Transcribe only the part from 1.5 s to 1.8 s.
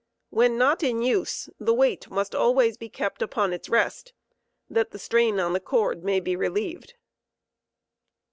the